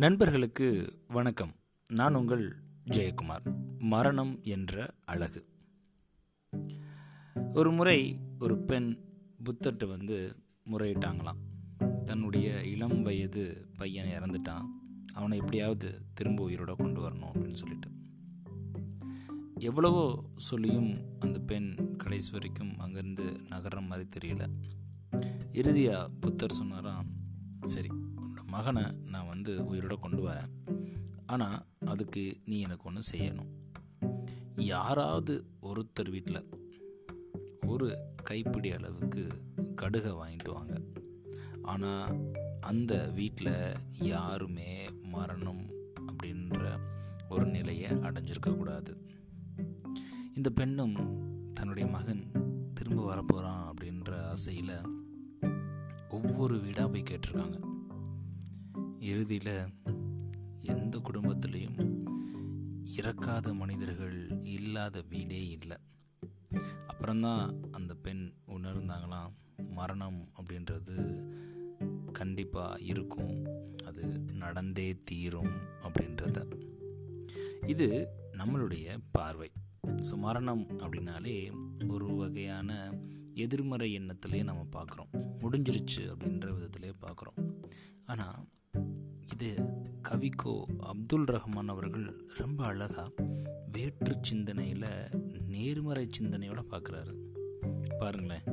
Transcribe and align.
நண்பர்களுக்கு 0.00 0.98
வணக்கம். 1.08 1.52
நான் 1.92 2.14
உங்கள் 2.14 2.56
ஜெயக்குமார். 2.90 3.54
மரணம் 3.78 4.38
என்ற 4.42 4.94
அழகு. 5.04 5.48
ஒரு 7.52 7.72
முறை 7.72 8.20
ஒரு 8.38 8.58
பெண் 8.58 8.98
புத்தர்கிட்ட 9.44 9.88
வந்து 9.88 10.36
முறையிட்டாங்களாம். 10.70 11.36
தன்னுடைய 12.04 12.62
இளம் 12.62 13.02
வயது 13.02 13.68
பையன் 13.76 14.06
இறந்துட்டான். 14.06 14.64
அவனை 15.14 15.38
எப்படியாவது 15.38 16.00
திரும்ப 16.14 16.48
உயிரோட 16.48 16.76
கொண்டு 16.76 17.10
வரணும் 17.10 17.30
அப்படின்னு 17.34 17.52
சொல்லிட்டு. 17.52 17.90
எவ்வளவோ 19.58 20.30
சொல்லியும் 20.36 20.94
அந்த 21.18 21.38
பெண் 21.38 21.96
கடைசி 21.96 22.30
வரைக்கும் 22.30 22.72
அங்கேருந்து 22.78 23.40
நகர்ற 23.50 23.86
மாதிரி 23.86 24.08
தெரியல. 24.18 24.50
இறுதியாக 25.52 26.08
புத்தர் 26.20 26.52
சொன்னாராம் 26.52 27.06
சரி 27.64 27.88
மகனை 28.50 28.84
நான் 29.06 29.28
வந்து 29.28 29.52
உயிரோட 29.62 29.98
கொண்டு 29.98 30.22
வரேன். 30.28 30.50
ஆனால் 31.26 31.58
அதுக்கு 31.86 32.22
நீ 32.44 32.60
எனக்கு 32.60 32.88
ஒன்று 32.88 33.02
செய்யணும். 33.12 33.50
யாராவது 34.56 35.34
ஒருத்தர் 35.62 36.10
வீட்டில் 36.10 36.48
ஒரு 37.66 37.88
கைப்பிடி 38.22 38.70
அளவுக்கு 38.72 39.28
கடுகை 39.82 40.12
வாங்கிட்டு 40.12 40.50
வாங்க. 40.52 40.74
ஆனால் 41.62 42.12
அந்த 42.60 42.94
வீட்டில் 43.14 43.54
யாருமே 44.00 44.70
மரணம் 44.90 45.62
அப்படின்ற 46.06 46.78
ஒரு 47.28 47.46
நிலையை 47.46 47.90
அடைஞ்சிருக்கக்கூடாது 47.90 48.92
இந்த 50.34 50.50
பெண்ணும் 50.50 50.96
தன்னுடைய 51.52 51.86
மகன் 51.88 52.24
திரும்ப 52.74 53.00
வரப்போகிறான் 53.10 53.64
அப்படின்ற 53.70 54.12
ஆசையில் 54.32 54.76
ஒவ்வொரு 56.08 56.60
வீடாக 56.60 56.88
போய் 56.88 57.08
கேட்டிருக்காங்க. 57.10 57.58
இறுதியில் 59.00 59.68
எந்த 60.62 60.98
குடும்பத்துலேயும் 60.98 61.78
இறக்காத 62.82 63.54
மனிதர்கள் 63.54 64.42
இல்லாத 64.42 65.02
வீடே 65.08 65.48
இல்லை. 65.48 65.76
அப்புறம்தான் 66.86 67.54
அந்த 67.70 67.94
பெண் 67.94 68.32
உணர்ந்தாங்களாம் 68.46 69.32
மரணம் 69.70 70.28
அப்படின்றது 70.40 70.96
கண்டிப்பாக 72.12 72.80
இருக்கும். 72.80 73.46
அது 73.86 74.18
நடந்தே 74.18 75.00
தீரும் 75.04 75.52
அப்படின்றத. 75.80 76.46
இது 77.66 78.08
நம்மளுடைய 78.32 78.98
பார்வை. 79.10 79.50
ஸோ 79.86 80.16
மரணம் 80.16 80.66
அப்படின்னாலே 80.78 81.52
ஒரு 81.88 82.06
வகையான 82.06 82.92
எதிர்மறை 83.34 83.98
எண்ணத்திலே 83.98 84.44
நம்ம 84.44 84.66
பார்க்குறோம். 84.72 85.12
முடிஞ்சிருச்சு 85.38 86.00
அப்படின்ற 86.00 86.52
விதத்திலே 86.52 86.92
பார்க்குறோம். 87.00 87.59
ஆனால் 88.06 88.48
இது 89.32 89.78
கவிக்கோ 90.08 90.64
அப்துல் 90.78 91.24
ரஹ்மான் 91.24 91.68
அவர்கள் 91.68 92.26
ரொம்ப 92.26 92.64
அழகாக 92.64 93.24
வேற்று 93.72 94.18
சிந்தனையில் 94.22 94.86
நேர்மறை 95.48 96.08
சிந்தனையோட 96.20 96.60
பார்க்குறாரு 96.70 97.14
பாருங்களேன் 97.98 98.44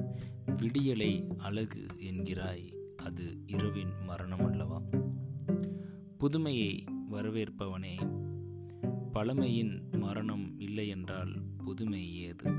விடியலை 0.46 1.38
அழகு 1.38 1.86
என்கிறாய் 1.98 2.74
அது 2.96 3.44
இரவின் 3.46 3.92
மரணம் 4.06 4.46
அல்லவா? 4.46 4.82
புதுமையை 6.18 6.84
வரவேற்பவனே 7.12 7.96
பழமையின் 9.12 9.90
மரணம் 9.92 10.60
இல்லை 10.60 10.88
என்றால் 10.88 11.34
புதுமை 11.58 12.16
ஏது? 12.16 12.52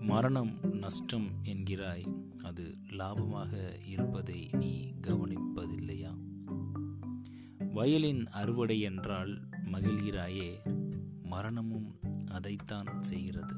மரணம் 0.00 0.60
நஷ்டம் 0.62 1.30
என்கிறாய் 1.42 2.23
அது 2.44 2.76
லாபமாக 2.90 3.52
இருப்பதை 3.86 4.50
நீ 4.52 4.92
கவனிப்பதில்லையா? 5.00 6.14
வயலின் 7.72 8.26
அறுவடை 8.26 8.80
என்றால் 8.80 9.48
மகிழ்கிறாயே 9.64 10.50
மரணமும் 11.22 11.94
அதைத்தான் 12.28 13.02
செய்கிறது. 13.02 13.56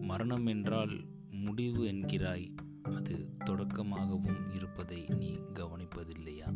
மரணம் 0.00 0.46
என்றால் 0.46 1.00
முடிவு 1.32 1.84
என்கிறாய் 1.84 2.56
அது 2.82 3.30
தொடக்கமாகவும் 3.46 4.54
இருப்பதை 4.54 5.06
நீ 5.18 5.30
கவனிப்பதில்லையா? 5.30 6.54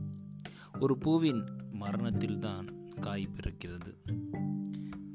ஒரு 0.80 0.98
பூவின் 0.98 1.44
மரணத்தில்தான் 1.70 2.68
காய் 3.00 3.28
பிறக்கிறது. 3.34 3.94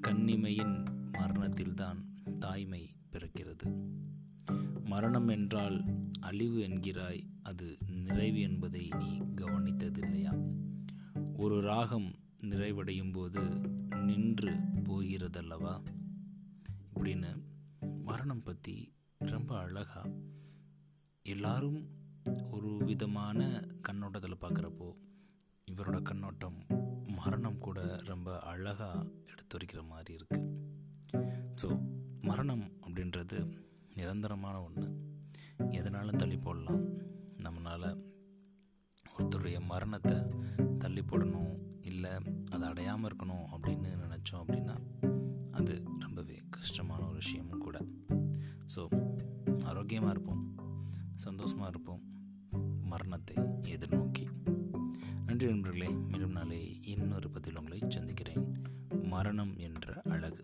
கன்னிமையின் 0.08 0.84
மரணத்தில்தான் 1.12 2.06
தாய்மை 2.40 2.90
பிறக்கிறது. 3.12 3.84
மரணம் 4.88 5.28
என்றால் 5.28 5.84
அழிவு 6.20 6.68
என்கிறாய் 6.68 7.24
அது 7.44 7.78
நிறைவு 7.96 8.40
என்பதை 8.40 8.90
நீ 8.98 9.20
கவனித்ததில்லையா? 9.20 10.34
ஒரு 11.38 11.62
ராகம் 11.62 12.16
நிறைவடையும் 12.44 13.12
போது 13.12 13.42
நின்று 13.90 14.52
போகிறதல்லவா? 14.84 15.84
இப்படின்னு 16.94 17.32
மரணம் 18.04 18.44
பற்றி 18.44 18.94
ரொம்ப 19.18 19.58
அழகா 19.58 20.06
எல்லாரும் 21.24 21.90
ஒரு 22.52 22.78
விதமான 22.86 23.42
கண்ணோட்டத்தில் 23.82 24.42
பார்க்குறப்போ 24.42 24.90
இவரோட 25.72 26.02
கண்ணோட்டம் 26.02 26.66
மரணம் 27.06 27.58
கூட 27.58 27.80
ரொம்ப 28.04 28.40
அழகாக 28.40 29.12
எடுத்துரைக்கிற 29.26 29.88
மாதிரி 29.88 30.24
இருக்குது 30.24 30.48
ஸோ 31.62 31.70
மரணம் 32.22 32.72
அப்படின்றது 32.82 33.40
நிரந்தரமான 33.98 34.56
ஒன்று 34.64 34.88
எதனாலும் 35.70 36.20
தள்ளி 36.22 36.38
போடலாம். 36.38 36.84
நம்மளால் 37.46 37.90
ஒருத்தருடைய 39.18 39.58
மரணத்தை 39.72 40.18
தள்ளி 40.78 41.02
போடணும் 41.02 41.54
இல்லை 41.82 42.12
அதை 42.52 42.66
அடையாமல் 42.68 43.10
இருக்கணும் 43.10 43.46
அப்படின்னு 43.56 43.92
நினச்சோம் 44.04 44.42
அப்படின்னா 44.44 44.76
அது 45.52 45.76
ரொம்பவே 46.00 46.38
கஷ்டமான 46.50 47.02
ஒரு 47.06 47.18
விஷயமும் 47.24 47.64
கூட. 47.68 47.78
ஸோ 48.76 48.84
ஆரோக்கியமாக 49.64 50.12
இருப்போம். 50.12 50.44
சந்தோஷமாக 51.16 51.70
இருப்போம். 51.70 52.04
மரணத்தை 52.94 53.36
எதிர்நோக்கி. 53.76 54.26
நன்றி 55.26 55.48
நண்பர்களே 55.48 55.90
மீண்டும் 56.12 56.38
நாளை 56.40 56.60
இன்னொரு 56.94 57.30
பதில் 57.30 57.58
உங்களை 57.58 57.80
சந்திக்கிறேன். 57.90 58.44
மரணம் 59.04 59.56
என்ற 59.58 60.02
அழகு. 60.06 60.44